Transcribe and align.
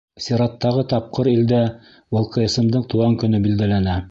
Сираттағы 0.27 0.83
тапҡыр 0.93 1.29
илдә 1.33 1.61
ВЛКСМ-дың 2.19 2.89
тыуған 2.93 3.21
көнө 3.25 3.45
билдәләнә. 3.49 3.97